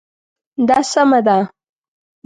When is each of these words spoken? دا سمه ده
دا 0.67 0.77
سمه 0.91 1.19
ده 1.27 1.37